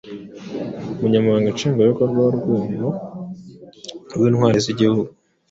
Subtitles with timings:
[0.99, 2.87] Umunyamabanga nshingwabikorwa w’Urwego
[4.13, 5.03] rw’Intwari z’igihugu,